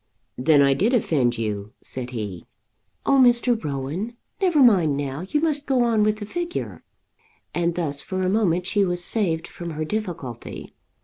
[0.39, 2.47] "Then I did offend you?" said he.
[3.05, 3.63] "Oh, Mr.
[3.63, 6.81] Rowan, never mind now; you must go on with the figure,"
[7.53, 10.73] and thus for a moment she was saved from her difficulty.